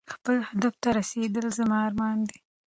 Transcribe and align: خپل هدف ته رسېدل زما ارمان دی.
خپل 0.13 0.37
هدف 0.49 0.73
ته 0.81 0.89
رسېدل 0.97 1.45
زما 1.57 1.77
ارمان 1.87 2.17
دی. 2.27 2.37